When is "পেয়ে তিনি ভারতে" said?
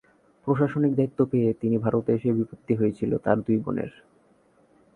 1.25-2.09